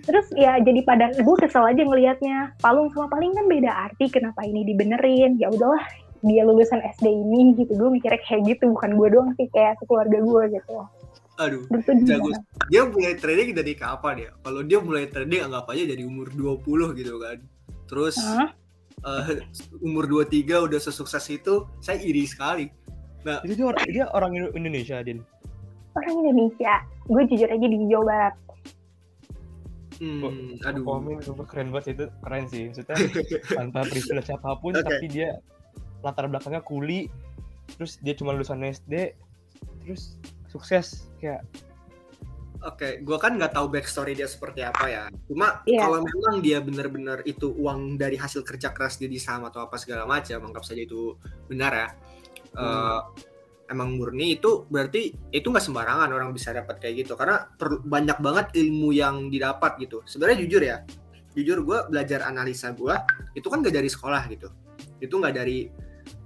[0.00, 4.40] terus ya jadi pada gue kesel aja ngelihatnya palung sama paling kan beda arti kenapa
[4.42, 5.36] ini dibenerin?
[5.36, 5.82] Ya udahlah
[6.22, 7.76] dia lulusan SD ini gitu.
[7.76, 10.72] Gue mikirnya kayak gitu bukan gue doang sih kayak keluarga gue gitu.
[11.40, 11.64] Aduh
[12.04, 12.30] jago
[12.68, 14.30] dia mulai trading dari kapan ya?
[14.40, 17.38] Kalau dia mulai trading anggap aja dari umur 20 gitu kan.
[17.90, 18.48] Terus huh?
[19.04, 19.26] uh,
[19.84, 22.70] umur 23 udah sesukses itu saya iri sekali.
[23.22, 25.22] Nah itu dia orang, dia orang Indonesia din?
[25.92, 26.80] Orang Indonesia.
[27.06, 28.34] Gue jujur aja di Jawa Barat
[30.02, 30.82] Hmm, aduh.
[30.82, 32.62] Komen itu keren banget itu keren sih.
[32.66, 32.96] Maksudnya
[33.62, 34.82] tanpa privilege apa pun okay.
[34.82, 35.38] tapi dia
[36.02, 37.06] latar belakangnya kuli
[37.78, 39.14] terus dia cuma lulusan SD
[39.86, 40.18] terus
[40.50, 41.46] sukses kayak
[42.62, 45.04] Oke, okay, gue kan nggak tahu backstory dia seperti apa ya.
[45.26, 45.82] Cuma yeah.
[45.82, 49.74] kalau memang dia benar-benar itu uang dari hasil kerja keras dia di saham atau apa
[49.82, 51.18] segala macam, anggap saja itu
[51.50, 51.88] benar ya.
[52.54, 52.62] Hmm.
[52.62, 53.00] Uh,
[53.70, 57.14] emang murni itu berarti itu nggak sembarangan orang bisa dapat kayak gitu.
[57.14, 60.02] Karena per, banyak banget ilmu yang didapat gitu.
[60.06, 60.78] Sebenarnya jujur ya
[61.32, 62.92] jujur gue belajar analisa gue
[63.32, 64.48] itu kan gak dari sekolah gitu.
[65.00, 65.66] Itu nggak dari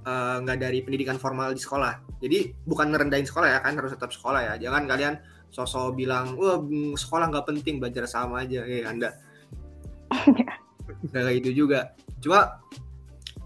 [0.07, 2.18] eh, nggak uh, dari pendidikan formal di sekolah.
[2.20, 4.55] Jadi bukan ngerendahin sekolah ya kan harus tetap sekolah ya.
[4.68, 5.14] Jangan kalian
[5.55, 6.61] sosok bilang wah
[6.99, 8.66] sekolah nggak penting belajar sama aja.
[8.66, 9.14] Eh anda
[11.11, 11.94] nggak kayak gitu juga.
[12.20, 12.61] Cuma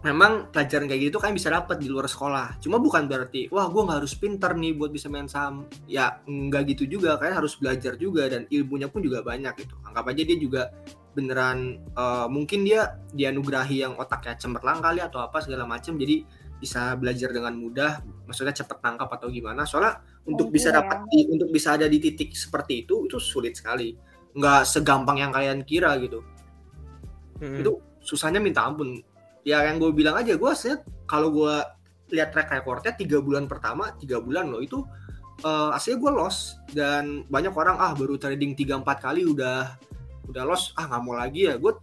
[0.00, 2.56] memang pelajaran kayak gitu kan bisa dapat di luar sekolah.
[2.64, 5.68] Cuma bukan berarti wah gue nggak harus pinter nih buat bisa main saham.
[5.84, 9.74] Ya nggak gitu juga, kalian harus belajar juga dan ilmunya pun juga banyak gitu.
[9.84, 10.62] Anggap aja dia juga
[11.10, 16.22] beneran uh, mungkin dia dianugerahi yang otaknya cemerlang kali atau apa segala macam jadi
[16.60, 20.76] bisa belajar dengan mudah maksudnya cepet tangkap atau gimana soalnya untuk oh, bisa iya.
[20.78, 23.96] dapat untuk bisa ada di titik seperti itu itu sulit sekali
[24.36, 26.22] nggak segampang yang kalian kira gitu
[27.42, 27.58] hmm.
[27.64, 29.02] itu susahnya minta ampun
[29.46, 30.76] ya yang gue bilang aja gue sih
[31.08, 31.54] kalau gue
[32.10, 34.82] lihat track recordnya tiga bulan pertama tiga bulan loh itu
[35.46, 39.78] uh, aslinya gue loss dan banyak orang ah baru trading tiga empat kali udah
[40.28, 41.58] udah loss ah nggak mau lagi ya.
[41.58, 41.74] Gue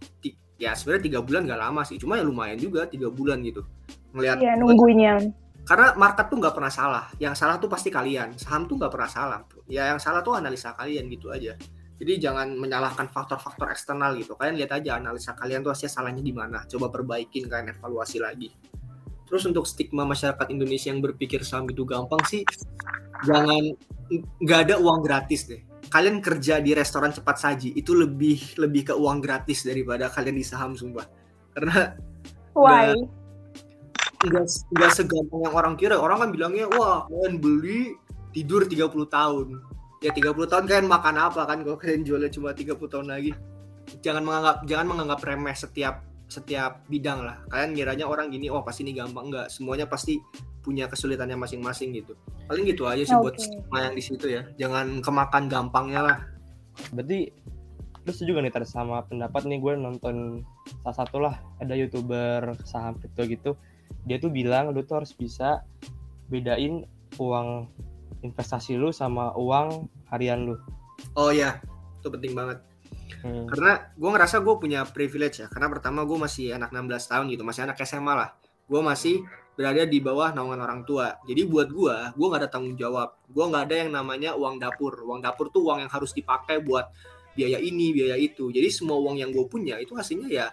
[0.58, 3.62] ya sebenarnya tiga bulan gak lama sih cuma ya lumayan juga tiga bulan gitu
[4.10, 5.22] ngelihat ya, nunggunya
[5.62, 7.04] karena market tuh nggak pernah salah.
[7.20, 8.40] Yang salah tuh pasti kalian.
[8.40, 11.54] Saham tuh nggak pernah salah ya yang salah tuh analisa kalian gitu aja
[11.98, 14.38] jadi jangan menyalahkan faktor-faktor eksternal gitu.
[14.38, 16.62] Kalian lihat aja analisa kalian tuh hasilnya salahnya di mana.
[16.70, 18.54] Coba perbaikin kalian evaluasi lagi.
[19.26, 22.46] Terus untuk stigma masyarakat Indonesia yang berpikir saham itu gampang sih,
[23.26, 23.74] jangan
[24.38, 25.60] nggak ada uang gratis deh.
[25.90, 30.46] Kalian kerja di restoran cepat saji itu lebih lebih ke uang gratis daripada kalian di
[30.46, 31.04] saham sumpah.
[31.50, 31.98] Karena
[32.54, 32.94] why?
[34.22, 35.98] Nggak, nggak segampang yang orang kira.
[35.98, 37.98] Orang kan bilangnya, wah kalian beli
[38.30, 41.58] tidur 30 tahun ya 30 tahun kalian makan apa kan?
[41.66, 43.32] Kalau kalian jualnya cuma 30 tahun lagi?
[44.04, 47.40] Jangan menganggap jangan menganggap remeh setiap setiap bidang lah.
[47.48, 49.32] Kalian ngiranya orang gini oh pasti ini gampang.
[49.32, 50.20] Enggak semuanya pasti
[50.60, 52.12] punya kesulitannya masing-masing gitu.
[52.46, 53.24] Paling gitu aja sih okay.
[53.24, 54.42] buat stigma yang di situ ya.
[54.60, 56.18] Jangan kemakan gampangnya lah.
[56.92, 57.32] Berarti
[58.04, 60.40] terus juga nih tadi sama pendapat nih gue nonton
[60.80, 63.50] salah satu lah ada youtuber saham kripto gitu.
[64.04, 65.64] Dia tuh bilang lu tuh harus bisa
[66.28, 66.84] bedain
[67.16, 67.68] uang
[68.22, 70.56] investasi lu sama uang harian lu.
[71.14, 71.62] Oh ya,
[72.02, 72.58] itu penting banget.
[73.22, 73.46] Hmm.
[73.50, 75.46] Karena gue ngerasa gue punya privilege ya.
[75.50, 78.30] Karena pertama gue masih anak 16 tahun gitu, masih anak SMA lah.
[78.68, 79.24] Gue masih
[79.58, 81.18] berada di bawah naungan orang tua.
[81.26, 83.18] Jadi buat gue, gue nggak ada tanggung jawab.
[83.26, 84.94] Gue nggak ada yang namanya uang dapur.
[85.02, 86.86] Uang dapur tuh uang yang harus dipakai buat
[87.34, 88.54] biaya ini, biaya itu.
[88.54, 90.46] Jadi semua uang yang gue punya itu hasilnya ya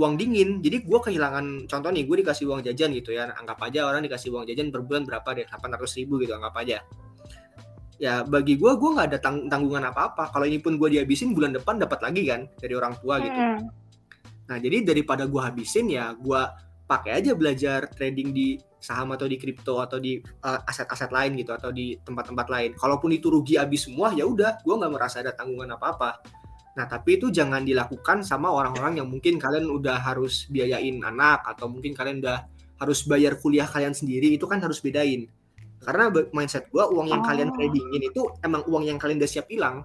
[0.00, 0.64] uang dingin.
[0.64, 3.28] Jadi gue kehilangan, contoh nih, gue dikasih uang jajan gitu ya.
[3.36, 6.80] Anggap aja orang dikasih uang jajan per bulan berapa deh, 800 ribu gitu, anggap aja.
[8.00, 10.32] Ya bagi gue, gue nggak ada tang tanggungan apa-apa.
[10.32, 13.36] Kalau ini pun gue dihabisin, bulan depan dapat lagi kan dari orang tua gitu.
[13.36, 13.68] Hmm.
[14.48, 16.40] Nah jadi daripada gue habisin ya, gue
[16.88, 21.52] pakai aja belajar trading di saham atau di kripto atau di uh, aset-aset lain gitu
[21.52, 22.70] atau di tempat-tempat lain.
[22.74, 26.24] Kalaupun itu rugi habis semua ya udah, gue nggak merasa ada tanggungan apa-apa.
[26.78, 31.66] Nah, tapi itu jangan dilakukan sama orang-orang yang mungkin kalian udah harus biayain anak atau
[31.66, 32.46] mungkin kalian udah
[32.80, 35.26] harus bayar kuliah kalian sendiri itu kan harus bedain.
[35.80, 37.26] Karena mindset gue uang yang oh.
[37.26, 39.82] kalian tradingin itu emang uang yang kalian udah siap hilang.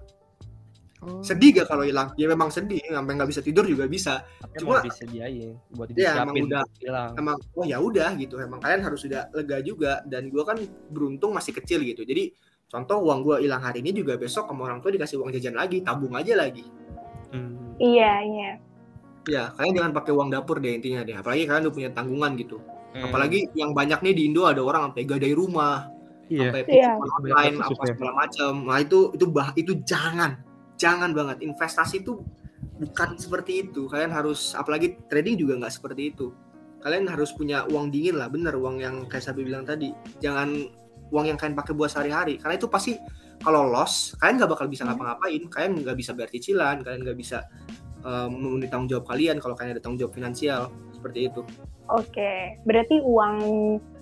[1.04, 1.20] Oh.
[1.20, 2.12] Sedih gak kalau hilang?
[2.16, 4.24] Ya memang sedih, sampai nggak bisa tidur juga bisa.
[4.40, 7.12] Tapi Cuma disediain buat ya, emang udah hilang.
[7.20, 8.40] Emang oh ya udah gitu.
[8.40, 10.56] Emang kalian harus sudah lega juga dan gue kan
[10.88, 12.04] beruntung masih kecil gitu.
[12.04, 12.32] Jadi
[12.66, 15.86] Contoh uang gue hilang hari ini juga besok sama orang tua dikasih uang jajan lagi,
[15.86, 16.66] tabung aja lagi.
[17.30, 17.78] Hmm.
[17.78, 18.50] Iya, iya.
[19.26, 21.14] Ya, kalian jangan pakai uang dapur deh intinya deh.
[21.14, 22.58] Apalagi kalian udah punya tanggungan gitu.
[22.90, 23.06] Hmm.
[23.06, 25.90] Apalagi yang banyak nih di Indo ada orang sampai gadai rumah,
[26.26, 26.50] yeah.
[26.50, 26.94] sampai yeah.
[26.98, 27.94] online apa ya.
[27.94, 28.52] segala macam.
[28.66, 30.42] Nah itu itu bah itu jangan,
[30.74, 31.46] jangan banget.
[31.46, 32.22] Investasi itu
[32.82, 33.86] bukan seperti itu.
[33.86, 36.34] Kalian harus apalagi trading juga nggak seperti itu.
[36.82, 39.90] Kalian harus punya uang dingin lah, bener uang yang kayak Sabi bilang tadi.
[40.22, 40.70] Jangan
[41.12, 42.38] uang yang kalian pakai buat sehari-hari.
[42.40, 42.96] Karena itu pasti
[43.42, 44.90] kalau loss kalian nggak bakal bisa hmm.
[44.94, 45.42] ngapa-ngapain.
[45.50, 47.38] Kalian nggak bisa bayar cicilan kalian nggak bisa
[48.02, 50.72] um, memenuhi tanggung jawab kalian kalau kalian ada tanggung jawab finansial.
[50.94, 51.40] Seperti itu.
[51.92, 53.36] Oke berarti uang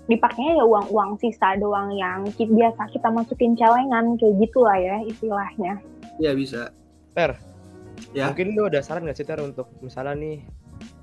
[0.05, 5.81] dipakainya ya uang-uang sisa doang yang biasa kita masukin celengan kayak gitulah ya istilahnya.
[6.21, 6.73] Ya bisa.
[7.17, 7.55] Per
[8.13, 8.31] ya.
[8.31, 10.37] mungkin lu ada saran nggak sih ter untuk misalnya nih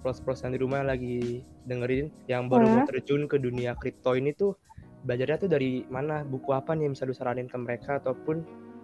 [0.02, 2.74] plus-plus yang di rumah lagi dengerin yang baru hmm.
[2.74, 4.58] mau terjun ke dunia kripto ini tuh
[5.06, 6.26] belajarnya tuh dari mana?
[6.26, 7.98] Buku apa nih yang bisa lu saranin ke mereka?
[8.02, 8.44] Ataupun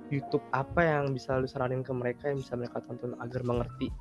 [0.09, 3.91] YouTube apa yang bisa lu saranin ke mereka yang bisa mereka tonton agar mengerti?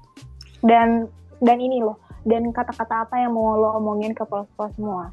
[0.62, 1.10] Dan
[1.44, 5.12] dan ini loh dan kata-kata apa yang mau lo omongin ke pos-pos semua?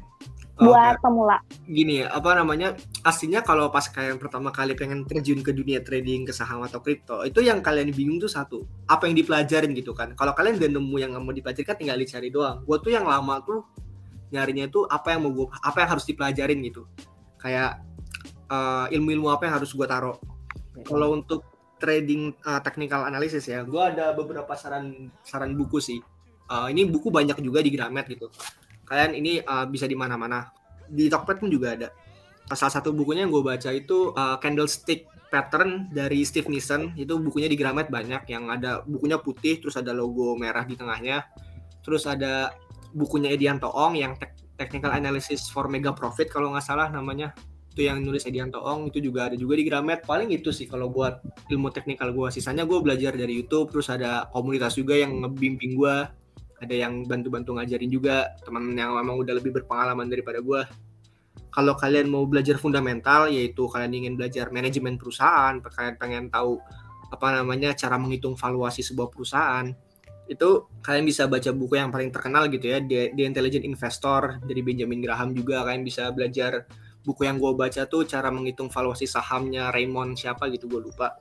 [0.54, 1.02] Buat okay.
[1.02, 1.38] pemula.
[1.66, 6.22] Gini ya apa namanya aslinya kalau pas kalian pertama kali pengen terjun ke dunia trading
[6.22, 10.14] ke saham atau kripto itu yang kalian bingung tuh satu apa yang dipelajarin gitu kan?
[10.14, 12.62] Kalau kalian udah nemu yang mau dipelajari kan tinggal dicari doang.
[12.62, 13.66] Gue tuh yang lama tuh
[14.34, 16.82] nyarinya itu apa yang mau gue apa yang harus dipelajarin gitu.
[17.38, 17.86] Kayak
[18.50, 20.18] uh, ilmu-ilmu apa yang harus gue taruh.
[20.82, 21.46] Kalau untuk
[21.78, 26.00] trading uh, technical analysis ya gue ada beberapa saran saran buku sih.
[26.50, 28.28] Uh, ini buku banyak juga di Gramet gitu.
[28.84, 30.50] Kalian ini uh, bisa di mana-mana.
[30.84, 31.88] Di Tokped pun juga ada.
[32.52, 36.92] Salah satu bukunya yang gue baca itu uh, candlestick pattern dari Steve Nissen.
[36.92, 41.24] Itu bukunya di Gramet banyak yang ada bukunya putih terus ada logo merah di tengahnya.
[41.80, 42.52] Terus ada
[42.94, 47.34] bukunya Edianto Ong yang te Technical Analysis for Mega Profit kalau nggak salah namanya.
[47.74, 50.06] Itu yang nulis Edianto Ong itu juga ada juga di Gramet.
[50.06, 51.18] Paling itu sih kalau buat
[51.50, 55.96] ilmu teknikal gue sisanya gue belajar dari YouTube terus ada komunitas juga yang ngebimbing gue
[56.62, 60.62] ada yang bantu-bantu ngajarin juga teman yang memang udah lebih berpengalaman daripada gue
[61.54, 66.58] kalau kalian mau belajar fundamental yaitu kalian ingin belajar manajemen perusahaan kalian pengen tahu
[67.14, 69.70] apa namanya cara menghitung valuasi sebuah perusahaan
[70.24, 75.04] itu kalian bisa baca buku yang paling terkenal gitu ya The, Intelligent Investor dari Benjamin
[75.04, 75.64] Graham juga.
[75.68, 76.64] Kalian bisa belajar
[77.04, 81.20] buku yang gue baca tuh cara menghitung valuasi sahamnya Raymond siapa gitu gue lupa.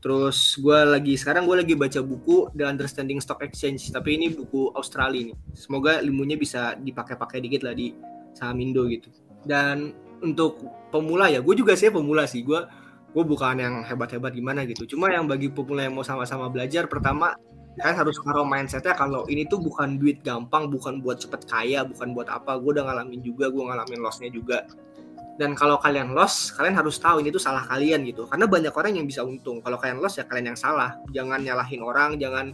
[0.00, 4.70] Terus gue lagi sekarang gue lagi baca buku The Understanding Stock Exchange tapi ini buku
[4.78, 5.36] Australia nih.
[5.52, 7.92] Semoga ilmunya bisa dipakai-pakai dikit lah di
[8.32, 9.10] saham Indo gitu.
[9.42, 9.90] Dan
[10.22, 10.62] untuk
[10.94, 12.46] pemula ya gue juga sih pemula sih.
[12.46, 12.62] Gue
[13.10, 14.86] gue bukan yang hebat-hebat gimana gitu.
[14.94, 17.34] Cuma yang bagi pemula yang mau sama-sama belajar pertama
[17.78, 22.12] kan harus taruh mindsetnya kalau ini tuh bukan duit gampang bukan buat cepet kaya bukan
[22.12, 24.66] buat apa gue udah ngalamin juga gue ngalamin lossnya juga.
[25.40, 28.28] Dan kalau kalian loss kalian harus tahu ini tuh salah kalian gitu.
[28.28, 29.64] Karena banyak orang yang bisa untung.
[29.64, 31.00] Kalau kalian loss ya kalian yang salah.
[31.16, 32.52] Jangan nyalahin orang jangan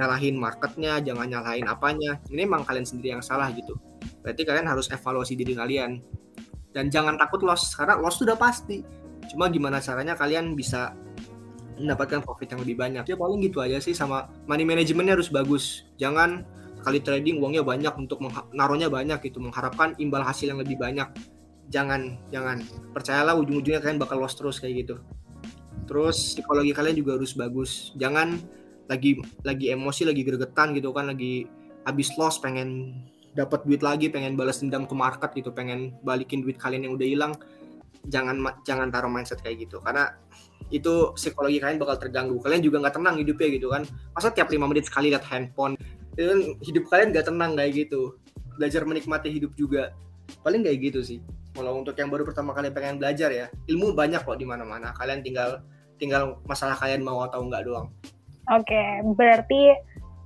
[0.00, 2.16] nyalahin marketnya jangan nyalahin apanya.
[2.32, 3.76] Ini emang kalian sendiri yang salah gitu.
[4.24, 6.00] Berarti kalian harus evaluasi diri kalian.
[6.72, 8.80] Dan jangan takut loss karena loss sudah pasti.
[9.28, 10.96] Cuma gimana caranya kalian bisa
[11.82, 13.04] mendapatkan profit yang lebih banyak.
[13.04, 15.86] Ya paling gitu aja sih sama money managementnya harus bagus.
[15.98, 16.46] Jangan
[16.82, 18.18] kali trading uangnya banyak untuk
[18.54, 21.06] naruhnya banyak gitu mengharapkan imbal hasil yang lebih banyak.
[21.70, 22.62] Jangan, jangan.
[22.92, 24.96] Percayalah ujung-ujungnya kalian bakal loss terus kayak gitu.
[25.86, 27.94] Terus psikologi kalian juga harus bagus.
[27.98, 28.38] Jangan
[28.90, 31.46] lagi lagi emosi, lagi gregetan gitu kan, lagi
[31.86, 32.98] habis loss pengen
[33.32, 37.08] dapat duit lagi, pengen balas dendam ke market gitu, pengen balikin duit kalian yang udah
[37.08, 37.32] hilang
[38.10, 40.10] jangan jangan taruh mindset kayak gitu karena
[40.72, 42.40] itu psikologi kalian bakal terganggu.
[42.40, 43.82] Kalian juga nggak tenang hidupnya gitu kan.
[44.16, 45.76] Masa tiap lima menit sekali lihat handphone
[46.16, 48.16] itu kan hidup kalian nggak tenang kayak gitu.
[48.56, 49.92] Belajar menikmati hidup juga.
[50.40, 51.18] Paling kayak gitu sih.
[51.52, 54.96] Kalau untuk yang baru pertama kali pengen belajar ya ilmu banyak kok di mana-mana.
[54.96, 55.60] Kalian tinggal
[56.00, 57.92] tinggal masalah kalian mau atau enggak doang.
[58.50, 59.76] Oke okay, berarti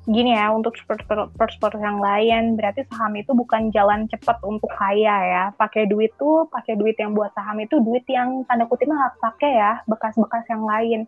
[0.06, 5.44] gini ya untuk sport yang lain berarti saham itu bukan jalan cepat untuk kaya ya.
[5.58, 9.58] Pakai duit tuh pakai duit yang buat saham itu duit yang tanda kutip nggak pakai
[9.58, 11.00] ya bekas-bekas yang lain.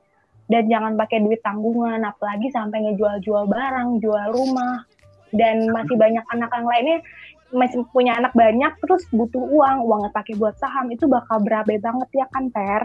[0.50, 4.82] Dan jangan pakai duit tanggungan apalagi sampai ngejual-jual barang jual rumah.
[5.30, 6.98] Dan masih banyak anak yang lainnya
[7.48, 12.08] masih punya anak banyak terus butuh uang uangnya pakai buat saham itu bakal berabe banget
[12.12, 12.82] ya kan Per?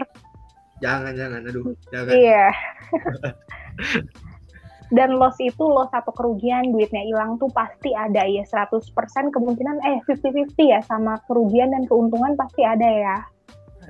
[0.80, 2.12] Jangan jangan aduh jangan.
[2.12, 2.48] Iya
[4.94, 8.94] dan loss itu loss atau kerugian duitnya hilang tuh pasti ada ya 100%
[9.34, 13.16] kemungkinan eh 50-50 ya sama kerugian dan keuntungan pasti ada ya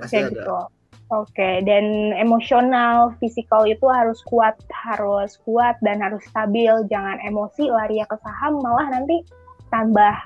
[0.01, 0.33] pasti kayak ada.
[0.33, 0.57] gitu
[1.13, 1.55] Oke, okay.
[1.61, 6.73] dan emosional, fisikal itu harus kuat, harus kuat dan harus stabil.
[6.89, 9.21] Jangan emosi, lari ke saham, malah nanti
[9.69, 10.17] tambah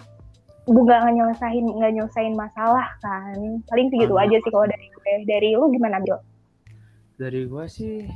[0.72, 3.60] nggak nyelesain nggak nyelesain masalah kan.
[3.68, 5.13] Paling segitu aja sih kalau dari gue.
[5.28, 6.15] Dari lu gimana, Bil?
[7.20, 8.08] Dari gue sih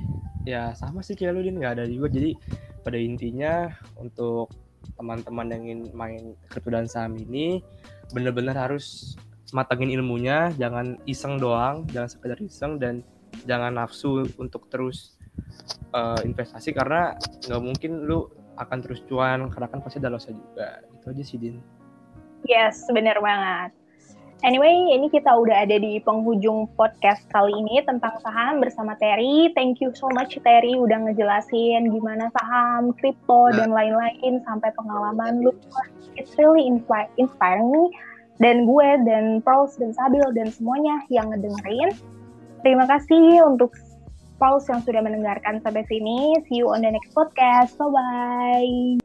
[0.44, 1.60] ya sama sih kayak lu din.
[1.60, 2.36] Nggak ada juga jadi
[2.84, 4.52] pada intinya untuk
[5.00, 7.64] teman-teman yang ingin main kripto dan saham ini
[8.12, 9.16] bener-bener harus
[9.52, 10.52] matangin ilmunya.
[10.56, 13.04] Jangan iseng doang jangan sekedar iseng dan
[13.50, 15.18] jangan nafsu untuk terus
[15.96, 16.72] uh, investasi.
[16.76, 17.16] Karena
[17.48, 20.84] nggak mungkin lu akan terus cuan karena kan pasti ada lossnya juga.
[21.00, 21.58] Itu aja sih din.
[22.44, 23.83] Yes bener banget
[24.44, 29.48] Anyway, ini kita udah ada di penghujung podcast kali ini tentang saham bersama Terry.
[29.56, 35.56] Thank you so much Terry udah ngejelasin gimana saham, kripto, dan lain-lain sampai pengalaman lu.
[36.20, 37.88] It's really inspiring me.
[38.44, 41.96] Dan gue, dan Pauls, dan Sabil, dan semuanya yang ngedengerin.
[42.68, 43.72] Terima kasih untuk
[44.44, 46.36] Pauls yang sudah mendengarkan sampai sini.
[46.52, 47.80] See you on the next podcast.
[47.80, 49.03] Bye-bye.